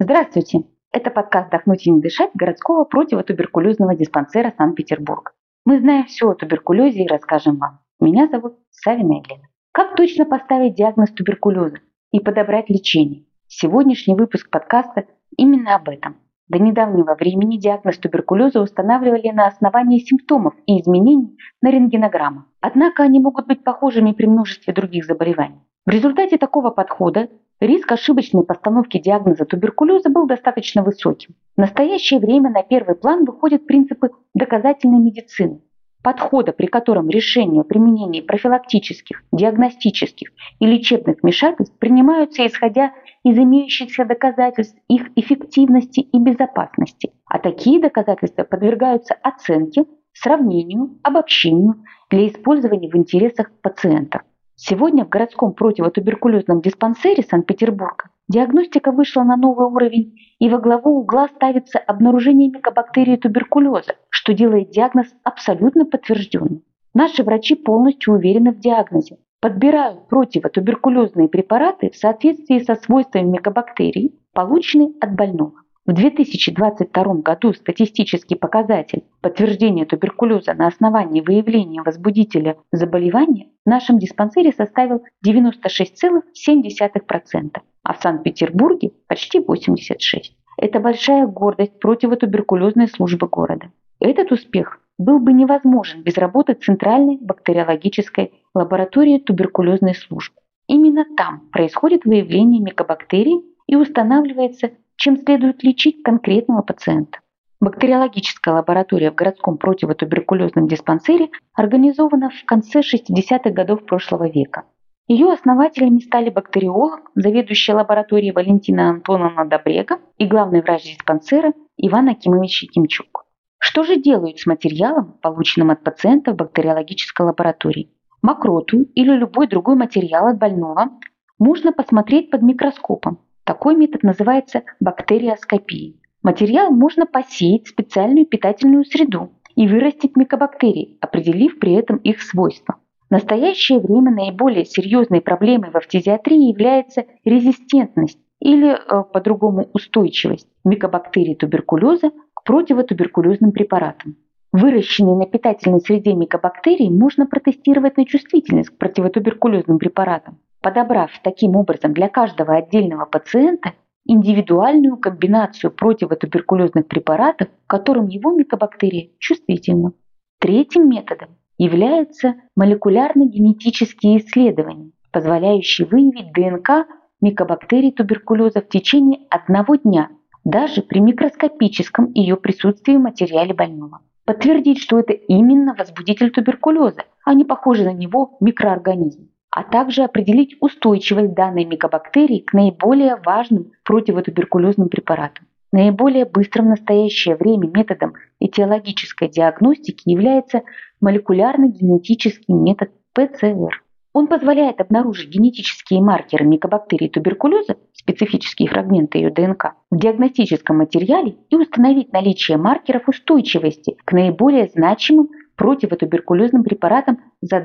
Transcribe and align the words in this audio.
Здравствуйте! 0.00 0.64
Это 0.90 1.12
подкаст 1.12 1.50
«Дохнуть 1.50 1.86
и 1.86 1.90
не 1.90 2.00
дышать» 2.00 2.32
городского 2.34 2.82
противотуберкулезного 2.82 3.94
диспансера 3.94 4.52
Санкт-Петербург. 4.58 5.36
Мы 5.64 5.78
знаем 5.78 6.06
все 6.06 6.30
о 6.30 6.34
туберкулезе 6.34 7.04
и 7.04 7.06
расскажем 7.06 7.58
вам. 7.58 7.78
Меня 8.00 8.26
зовут 8.26 8.58
Савина 8.70 9.20
Елена. 9.20 9.44
Как 9.70 9.94
точно 9.94 10.24
поставить 10.24 10.74
диагноз 10.74 11.12
туберкулеза 11.12 11.76
и 12.10 12.18
подобрать 12.18 12.70
лечение? 12.70 13.26
Сегодняшний 13.46 14.16
выпуск 14.16 14.50
подкаста 14.50 15.04
именно 15.36 15.76
об 15.76 15.88
этом. 15.88 16.16
До 16.48 16.58
недавнего 16.58 17.14
времени 17.14 17.56
диагноз 17.56 17.96
туберкулеза 17.98 18.62
устанавливали 18.62 19.28
на 19.28 19.46
основании 19.46 20.00
симптомов 20.00 20.54
и 20.66 20.80
изменений 20.80 21.38
на 21.62 21.70
рентгенограммах. 21.70 22.46
Однако 22.60 23.04
они 23.04 23.20
могут 23.20 23.46
быть 23.46 23.62
похожими 23.62 24.10
при 24.10 24.26
множестве 24.26 24.74
других 24.74 25.04
заболеваний. 25.04 25.60
В 25.86 25.90
результате 25.90 26.36
такого 26.36 26.70
подхода 26.70 27.28
риск 27.64 27.90
ошибочной 27.92 28.44
постановки 28.44 28.98
диагноза 28.98 29.44
туберкулеза 29.44 30.10
был 30.10 30.26
достаточно 30.26 30.82
высоким. 30.82 31.34
В 31.56 31.60
настоящее 31.60 32.20
время 32.20 32.50
на 32.50 32.62
первый 32.62 32.94
план 32.94 33.24
выходят 33.24 33.66
принципы 33.66 34.10
доказательной 34.34 35.00
медицины, 35.00 35.60
подхода, 36.02 36.52
при 36.52 36.66
котором 36.66 37.08
решения 37.08 37.60
о 37.60 37.64
применении 37.64 38.20
профилактических, 38.20 39.22
диагностических 39.32 40.30
и 40.60 40.66
лечебных 40.66 41.22
вмешательств 41.22 41.76
принимаются 41.78 42.46
исходя 42.46 42.92
из 43.24 43.36
имеющихся 43.38 44.04
доказательств 44.04 44.78
их 44.88 45.10
эффективности 45.16 46.00
и 46.00 46.18
безопасности, 46.18 47.12
а 47.24 47.38
такие 47.38 47.80
доказательства 47.80 48.44
подвергаются 48.44 49.14
оценке, 49.22 49.84
сравнению, 50.12 50.98
обобщению 51.02 51.84
для 52.10 52.28
использования 52.28 52.88
в 52.88 52.96
интересах 52.96 53.50
пациента. 53.62 54.22
Сегодня 54.56 55.04
в 55.04 55.08
городском 55.08 55.52
противотуберкулезном 55.52 56.60
диспансере 56.60 57.24
Санкт-Петербурга 57.24 58.04
диагностика 58.28 58.92
вышла 58.92 59.24
на 59.24 59.36
новый 59.36 59.66
уровень, 59.66 60.16
и 60.38 60.48
во 60.48 60.58
главу 60.58 61.00
угла 61.00 61.28
ставится 61.28 61.78
обнаружение 61.78 62.50
микобактерии 62.50 63.16
туберкулеза, 63.16 63.96
что 64.10 64.32
делает 64.32 64.70
диагноз 64.70 65.08
абсолютно 65.24 65.84
подтвержденным. 65.84 66.62
Наши 66.94 67.24
врачи 67.24 67.56
полностью 67.56 68.14
уверены 68.14 68.52
в 68.52 68.60
диагнозе, 68.60 69.18
подбирают 69.40 70.06
противотуберкулезные 70.06 71.28
препараты 71.28 71.90
в 71.90 71.96
соответствии 71.96 72.60
со 72.60 72.76
свойствами 72.76 73.32
микобактерий, 73.32 74.20
полученные 74.32 74.92
от 75.00 75.14
больного. 75.14 75.63
В 75.86 75.92
2022 75.92 77.14
году 77.16 77.52
статистический 77.52 78.36
показатель 78.36 79.04
подтверждения 79.20 79.84
туберкулеза 79.84 80.54
на 80.54 80.68
основании 80.68 81.20
выявления 81.20 81.82
возбудителя 81.82 82.56
заболевания 82.72 83.50
в 83.66 83.68
нашем 83.68 83.98
диспансере 83.98 84.52
составил 84.52 85.04
96,7%, 85.26 87.60
а 87.82 87.92
в 87.92 88.00
Санкт-Петербурге 88.00 88.92
почти 89.08 89.40
86%. 89.40 90.22
Это 90.56 90.80
большая 90.80 91.26
гордость 91.26 91.78
противотуберкулезной 91.78 92.88
службы 92.88 93.28
города. 93.28 93.70
Этот 94.00 94.32
успех 94.32 94.80
был 94.96 95.18
бы 95.18 95.34
невозможен 95.34 96.02
без 96.02 96.16
работы 96.16 96.54
Центральной 96.54 97.18
бактериологической 97.20 98.32
лаборатории 98.54 99.18
туберкулезной 99.18 99.94
службы. 99.94 100.36
Именно 100.66 101.04
там 101.14 101.40
происходит 101.52 102.06
выявление 102.06 102.62
микобактерий 102.62 103.44
и 103.66 103.76
устанавливается 103.76 104.70
чем 104.96 105.16
следует 105.16 105.62
лечить 105.62 106.02
конкретного 106.02 106.62
пациента. 106.62 107.18
Бактериологическая 107.60 108.54
лаборатория 108.54 109.10
в 109.10 109.14
городском 109.14 109.56
противотуберкулезном 109.56 110.68
диспансере 110.68 111.30
организована 111.54 112.30
в 112.30 112.44
конце 112.44 112.80
60-х 112.80 113.50
годов 113.50 113.86
прошлого 113.86 114.28
века. 114.28 114.64
Ее 115.06 115.32
основателями 115.32 115.98
стали 115.98 116.30
бактериолог, 116.30 117.10
заведующая 117.14 117.74
лабораторией 117.74 118.32
Валентина 118.32 118.90
Антоновна 118.90 119.44
Добрега 119.44 119.98
и 120.18 120.26
главный 120.26 120.62
врач 120.62 120.84
диспансера 120.84 121.52
Иван 121.76 122.08
Акимович 122.08 122.64
Якимчук. 122.64 123.24
Что 123.58 123.82
же 123.82 123.96
делают 123.96 124.38
с 124.38 124.46
материалом, 124.46 125.18
полученным 125.22 125.70
от 125.70 125.82
пациента 125.82 126.32
в 126.32 126.36
бактериологической 126.36 127.24
лаборатории? 127.26 127.90
Мокроту 128.20 128.82
или 128.94 129.12
любой 129.12 129.46
другой 129.46 129.76
материал 129.76 130.26
от 130.26 130.38
больного 130.38 130.90
можно 131.38 131.72
посмотреть 131.72 132.30
под 132.30 132.42
микроскопом 132.42 133.23
такой 133.44 133.76
метод 133.76 134.02
называется 134.02 134.62
бактериоскопией. 134.80 136.00
Материал 136.22 136.70
можно 136.70 137.06
посеять 137.06 137.66
в 137.66 137.70
специальную 137.70 138.26
питательную 138.26 138.84
среду 138.84 139.30
и 139.54 139.68
вырастить 139.68 140.16
микобактерии, 140.16 140.96
определив 141.00 141.58
при 141.58 141.74
этом 141.74 141.98
их 141.98 142.22
свойства. 142.22 142.76
В 143.08 143.12
настоящее 143.12 143.78
время 143.78 144.10
наиболее 144.10 144.64
серьезной 144.64 145.20
проблемой 145.20 145.70
в 145.70 145.78
фтизиатрии 145.80 146.48
является 146.48 147.04
резистентность 147.24 148.18
или, 148.40 148.72
э, 148.72 149.04
по-другому, 149.12 149.68
устойчивость 149.72 150.48
микобактерий 150.64 151.34
туберкулеза 151.34 152.10
к 152.32 152.42
противотуберкулезным 152.44 153.52
препаратам. 153.52 154.16
Выращенные 154.52 155.16
на 155.16 155.26
питательной 155.26 155.80
среде 155.80 156.14
микобактерии 156.14 156.88
можно 156.88 157.26
протестировать 157.26 157.96
на 157.96 158.06
чувствительность 158.06 158.70
к 158.70 158.78
противотуберкулезным 158.78 159.78
препаратам 159.78 160.38
подобрав 160.64 161.10
таким 161.22 161.56
образом 161.56 161.92
для 161.92 162.08
каждого 162.08 162.56
отдельного 162.56 163.04
пациента 163.04 163.74
индивидуальную 164.06 164.96
комбинацию 164.96 165.70
противотуберкулезных 165.70 166.88
препаратов, 166.88 167.48
к 167.48 167.70
которым 167.70 168.08
его 168.08 168.32
микобактерии 168.32 169.14
чувствительны. 169.18 169.92
Третьим 170.40 170.88
методом 170.88 171.36
являются 171.58 172.36
молекулярно-генетические 172.56 174.18
исследования, 174.18 174.92
позволяющие 175.12 175.86
выявить 175.86 176.32
ДНК 176.32 176.86
микобактерий 177.20 177.92
туберкулеза 177.92 178.62
в 178.62 178.68
течение 178.68 179.20
одного 179.28 179.76
дня, 179.76 180.08
даже 180.44 180.80
при 180.80 181.00
микроскопическом 181.00 182.10
ее 182.14 182.36
присутствии 182.36 182.96
в 182.96 183.02
материале 183.02 183.52
больного. 183.52 184.00
Подтвердить, 184.24 184.78
что 184.78 184.98
это 184.98 185.12
именно 185.12 185.74
возбудитель 185.74 186.30
туберкулеза, 186.30 187.04
а 187.22 187.34
не 187.34 187.44
похожий 187.44 187.84
на 187.84 187.92
него 187.92 188.38
микроорганизм 188.40 189.28
а 189.54 189.62
также 189.62 190.02
определить 190.02 190.56
устойчивость 190.60 191.32
данной 191.32 191.64
микобактерии 191.64 192.40
к 192.40 192.52
наиболее 192.54 193.16
важным 193.24 193.70
противотуберкулезным 193.84 194.88
препаратам. 194.88 195.46
Наиболее 195.72 196.24
быстрым 196.24 196.66
в 196.66 196.70
настоящее 196.70 197.36
время 197.36 197.68
методом 197.68 198.14
этиологической 198.40 199.28
диагностики 199.28 200.08
является 200.10 200.62
молекулярно-генетический 201.00 202.52
метод 202.52 202.90
ПЦР. 203.12 203.82
Он 204.12 204.26
позволяет 204.26 204.80
обнаружить 204.80 205.30
генетические 205.30 206.00
маркеры 206.00 206.44
микобактерий 206.44 207.08
туберкулеза, 207.08 207.76
специфические 207.92 208.68
фрагменты 208.68 209.18
ее 209.18 209.30
ДНК, 209.30 209.74
в 209.90 209.98
диагностическом 209.98 210.78
материале 210.78 211.36
и 211.50 211.56
установить 211.56 212.12
наличие 212.12 212.56
маркеров 212.56 213.08
устойчивости 213.08 213.96
к 214.04 214.12
наиболее 214.12 214.68
значимым 214.68 215.28
противотуберкулезным 215.56 216.64
препаратам 216.64 217.18
за 217.40 217.60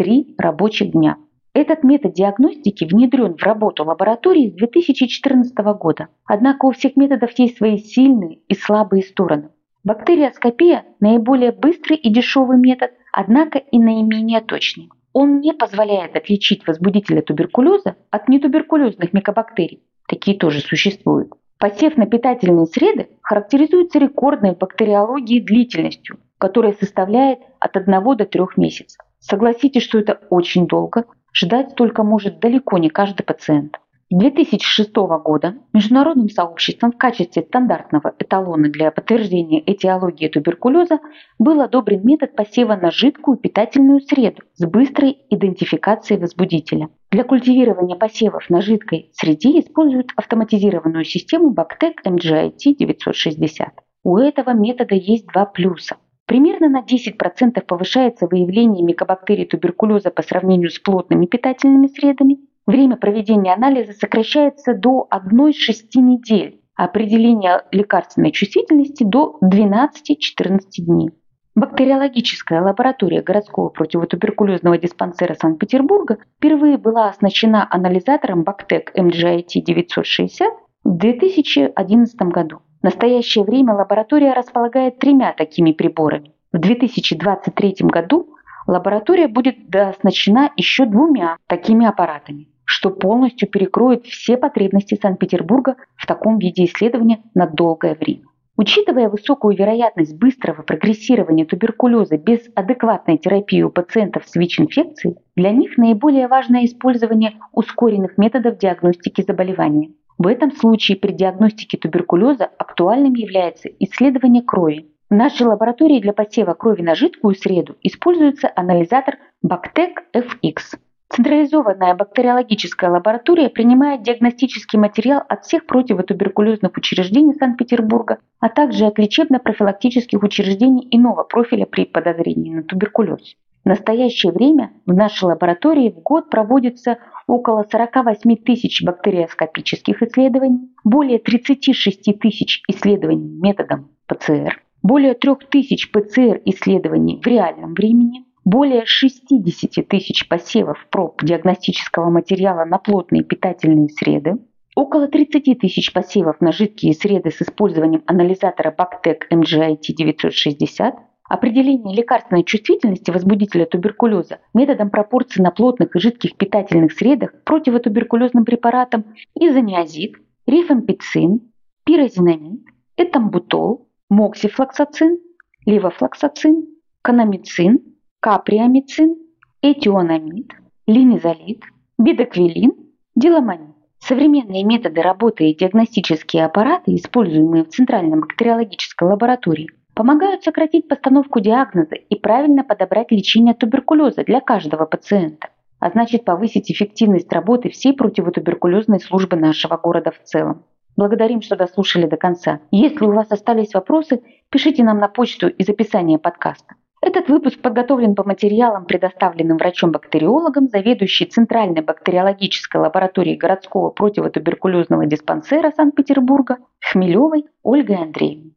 2-3 0.00 0.34
рабочих 0.38 0.92
дня. 0.92 1.16
Этот 1.54 1.82
метод 1.82 2.12
диагностики 2.12 2.84
внедрен 2.84 3.36
в 3.36 3.42
работу 3.42 3.84
лаборатории 3.84 4.50
с 4.50 4.54
2014 4.54 5.56
года. 5.78 6.08
Однако 6.24 6.66
у 6.66 6.72
всех 6.72 6.96
методов 6.96 7.30
есть 7.38 7.56
свои 7.56 7.78
сильные 7.78 8.38
и 8.48 8.54
слабые 8.54 9.02
стороны. 9.02 9.50
Бактериоскопия– 9.84 10.84
наиболее 11.00 11.52
быстрый 11.52 11.96
и 11.96 12.10
дешевый 12.10 12.58
метод, 12.58 12.92
однако 13.12 13.58
и 13.58 13.78
наименее 13.78 14.40
точный. 14.40 14.90
Он 15.12 15.40
не 15.40 15.52
позволяет 15.52 16.14
отличить 16.16 16.66
возбудителя 16.66 17.22
туберкулеза 17.22 17.96
от 18.10 18.28
нетуберкулезных 18.28 19.12
микобактерий. 19.12 19.82
Такие 20.06 20.36
тоже 20.36 20.60
существуют. 20.60 21.32
Посев 21.58 21.96
на 21.96 22.06
питательные 22.06 22.66
среды 22.66 23.08
характеризуется 23.22 23.98
рекордной 23.98 24.54
в 24.54 24.58
бактериологии 24.58 25.40
длительностью 25.40 26.18
которая 26.38 26.74
составляет 26.74 27.40
от 27.60 27.76
1 27.76 28.16
до 28.16 28.24
3 28.24 28.42
месяцев. 28.56 29.00
Согласитесь, 29.20 29.82
что 29.82 29.98
это 29.98 30.20
очень 30.30 30.66
долго. 30.66 31.06
Ждать 31.32 31.74
только 31.74 32.02
может 32.02 32.40
далеко 32.40 32.78
не 32.78 32.88
каждый 32.88 33.22
пациент. 33.22 33.78
С 34.10 34.16
2006 34.16 34.94
года 35.22 35.56
международным 35.74 36.30
сообществом 36.30 36.92
в 36.92 36.96
качестве 36.96 37.42
стандартного 37.42 38.14
эталона 38.18 38.70
для 38.70 38.90
подтверждения 38.90 39.60
этиологии 39.60 40.28
туберкулеза 40.28 41.00
был 41.38 41.60
одобрен 41.60 42.00
метод 42.06 42.34
посева 42.34 42.74
на 42.74 42.90
жидкую 42.90 43.36
питательную 43.36 44.00
среду 44.00 44.44
с 44.54 44.64
быстрой 44.64 45.18
идентификацией 45.28 46.18
возбудителя. 46.18 46.88
Для 47.10 47.22
культивирования 47.22 47.96
посевов 47.96 48.48
на 48.48 48.62
жидкой 48.62 49.10
среде 49.12 49.60
используют 49.60 50.12
автоматизированную 50.16 51.04
систему 51.04 51.52
Bactec 51.52 51.96
MGIT 52.06 52.76
960. 52.78 53.68
У 54.04 54.16
этого 54.16 54.54
метода 54.54 54.94
есть 54.94 55.26
два 55.26 55.44
плюса– 55.44 55.98
Примерно 56.28 56.68
на 56.68 56.82
10% 56.82 57.58
повышается 57.66 58.28
выявление 58.30 58.84
микобактерий 58.84 59.46
туберкулеза 59.46 60.10
по 60.10 60.20
сравнению 60.20 60.68
с 60.68 60.78
плотными 60.78 61.24
питательными 61.24 61.86
средами. 61.86 62.36
Время 62.66 62.98
проведения 62.98 63.54
анализа 63.54 63.94
сокращается 63.94 64.74
до 64.74 65.08
1-6 65.10 65.52
недель, 65.96 66.60
а 66.76 66.84
определение 66.84 67.62
лекарственной 67.72 68.30
чувствительности 68.32 69.04
до 69.04 69.38
12-14 69.42 70.58
дней. 70.80 71.12
Бактериологическая 71.54 72.60
лаборатория 72.60 73.22
городского 73.22 73.70
противотуберкулезного 73.70 74.76
диспансера 74.76 75.32
Санкт-Петербурга 75.32 76.18
впервые 76.36 76.76
была 76.76 77.08
оснащена 77.08 77.66
анализатором 77.70 78.42
Bactec 78.42 78.94
MGIT 78.94 79.62
960 79.64 80.52
в 80.84 80.96
2011 80.96 82.16
году. 82.22 82.60
В 82.80 82.84
настоящее 82.84 83.44
время 83.44 83.74
лаборатория 83.74 84.32
располагает 84.32 84.98
тремя 84.98 85.32
такими 85.32 85.72
приборами. 85.72 86.32
В 86.52 86.58
2023 86.58 87.76
году 87.80 88.34
лаборатория 88.66 89.28
будет 89.28 89.56
оснащена 89.74 90.50
еще 90.56 90.86
двумя 90.86 91.36
такими 91.46 91.86
аппаратами, 91.86 92.48
что 92.64 92.90
полностью 92.90 93.48
перекроет 93.48 94.06
все 94.06 94.36
потребности 94.36 94.98
Санкт-Петербурга 95.00 95.76
в 95.96 96.06
таком 96.06 96.38
виде 96.38 96.64
исследования 96.64 97.22
на 97.34 97.46
долгое 97.46 97.94
время. 97.94 98.22
Учитывая 98.56 99.08
высокую 99.08 99.56
вероятность 99.56 100.18
быстрого 100.18 100.62
прогрессирования 100.62 101.46
туберкулеза 101.46 102.16
без 102.16 102.40
адекватной 102.56 103.16
терапии 103.16 103.62
у 103.62 103.70
пациентов 103.70 104.24
с 104.26 104.34
ВИЧ-инфекцией, 104.34 105.16
для 105.36 105.52
них 105.52 105.76
наиболее 105.78 106.26
важно 106.26 106.64
использование 106.64 107.34
ускоренных 107.52 108.18
методов 108.18 108.58
диагностики 108.58 109.22
заболевания. 109.22 109.90
В 110.18 110.26
этом 110.26 110.50
случае 110.50 110.98
при 110.98 111.12
диагностике 111.12 111.78
туберкулеза 111.78 112.50
актуальным 112.58 113.14
является 113.14 113.68
исследование 113.68 114.42
крови. 114.42 114.90
В 115.08 115.14
нашей 115.14 115.46
лаборатории 115.46 116.00
для 116.00 116.12
посева 116.12 116.54
крови 116.54 116.82
на 116.82 116.96
жидкую 116.96 117.36
среду 117.36 117.76
используется 117.82 118.50
анализатор 118.54 119.18
Bactec 119.46 119.92
FX. 120.12 120.76
Централизованная 121.08 121.94
бактериологическая 121.94 122.90
лаборатория 122.90 123.48
принимает 123.48 124.02
диагностический 124.02 124.78
материал 124.78 125.22
от 125.26 125.44
всех 125.44 125.64
противотуберкулезных 125.66 126.76
учреждений 126.76 127.34
Санкт-Петербурга, 127.34 128.18
а 128.40 128.48
также 128.48 128.86
от 128.86 128.98
лечебно-профилактических 128.98 130.22
учреждений 130.22 130.86
иного 130.90 131.22
профиля 131.22 131.64
при 131.64 131.86
подозрении 131.86 132.52
на 132.52 132.64
туберкулез. 132.64 133.36
В 133.64 133.68
настоящее 133.68 134.32
время 134.32 134.72
в 134.84 134.94
нашей 134.94 135.24
лаборатории 135.24 135.90
в 135.90 136.00
год 136.00 136.28
проводится 136.28 136.98
около 137.28 137.64
48 137.70 138.36
тысяч 138.38 138.82
бактериоскопических 138.82 140.02
исследований, 140.02 140.70
более 140.82 141.18
36 141.18 142.18
тысяч 142.18 142.62
исследований 142.66 143.28
методом 143.40 143.90
ПЦР, 144.06 144.62
более 144.82 145.14
3 145.14 145.34
тысяч 145.50 145.92
ПЦР-исследований 145.92 147.20
в 147.22 147.26
реальном 147.26 147.74
времени, 147.74 148.24
более 148.44 148.86
60 148.86 149.86
тысяч 149.86 150.26
посевов 150.26 150.86
проб 150.90 151.22
диагностического 151.22 152.08
материала 152.08 152.64
на 152.64 152.78
плотные 152.78 153.22
питательные 153.22 153.90
среды, 153.90 154.38
около 154.74 155.06
30 155.06 155.58
тысяч 155.58 155.92
посевов 155.92 156.40
на 156.40 156.50
жидкие 156.50 156.94
среды 156.94 157.30
с 157.30 157.42
использованием 157.42 158.02
анализатора 158.06 158.74
Bactec 158.74 159.24
MGIT 159.30 159.92
960, 159.94 160.94
определение 161.28 161.94
лекарственной 161.94 162.44
чувствительности 162.44 163.10
возбудителя 163.10 163.66
туберкулеза 163.66 164.38
методом 164.54 164.90
пропорций 164.90 165.42
на 165.42 165.50
плотных 165.50 165.94
и 165.94 166.00
жидких 166.00 166.36
питательных 166.36 166.92
средах 166.92 167.32
противотуберкулезным 167.44 168.44
препаратам 168.44 169.04
изониазид, 169.34 170.16
рифампицин, 170.46 171.52
пирозинамид, 171.84 172.62
этамбутол, 172.96 173.88
моксифлоксацин, 174.08 175.18
левофлоксацин, 175.66 176.66
канамицин, 177.02 177.80
каприамицин, 178.20 179.16
этионамид, 179.62 180.52
линизолид, 180.86 181.62
бидоквилин, 181.98 182.72
диламонид. 183.14 183.74
Современные 184.00 184.62
методы 184.62 185.02
работы 185.02 185.50
и 185.50 185.56
диагностические 185.56 186.46
аппараты, 186.46 186.94
используемые 186.94 187.64
в 187.64 187.68
Центральной 187.68 188.18
бактериологической 188.18 189.08
лаборатории, 189.08 189.68
помогают 189.98 190.44
сократить 190.44 190.86
постановку 190.86 191.40
диагноза 191.40 191.96
и 191.96 192.14
правильно 192.14 192.62
подобрать 192.62 193.10
лечение 193.10 193.52
туберкулеза 193.52 194.22
для 194.22 194.40
каждого 194.40 194.86
пациента, 194.86 195.48
а 195.80 195.90
значит 195.90 196.24
повысить 196.24 196.70
эффективность 196.70 197.32
работы 197.32 197.68
всей 197.70 197.94
противотуберкулезной 197.94 199.00
службы 199.00 199.36
нашего 199.36 199.76
города 199.76 200.12
в 200.12 200.22
целом. 200.22 200.62
Благодарим, 200.96 201.42
что 201.42 201.56
дослушали 201.56 202.06
до 202.06 202.16
конца. 202.16 202.60
Если 202.70 203.04
у 203.04 203.12
вас 203.12 203.32
остались 203.32 203.74
вопросы, 203.74 204.22
пишите 204.50 204.84
нам 204.84 204.98
на 204.98 205.08
почту 205.08 205.48
из 205.48 205.68
описания 205.68 206.20
подкаста. 206.20 206.76
Этот 207.02 207.28
выпуск 207.28 207.60
подготовлен 207.60 208.14
по 208.14 208.22
материалам, 208.22 208.84
предоставленным 208.84 209.56
врачом-бактериологом, 209.56 210.68
заведующей 210.68 211.26
Центральной 211.26 211.82
бактериологической 211.82 212.80
лабораторией 212.80 213.36
городского 213.36 213.90
противотуберкулезного 213.90 215.06
диспансера 215.06 215.72
Санкт-Петербурга 215.72 216.58
Хмелевой 216.88 217.46
Ольгой 217.64 217.96
Андреевной. 217.96 218.46